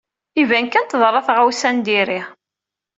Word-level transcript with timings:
Iban 0.41 0.65
kan 0.69 0.85
teḍra 0.85 1.21
tɣawsa 1.27 1.69
n 1.75 1.77
diri. 1.85 2.21